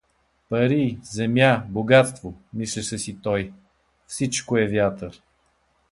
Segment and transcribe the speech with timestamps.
[0.49, 3.53] Пари, земя, богатство— мислеше си той,—
[4.07, 5.21] всичко е вятър!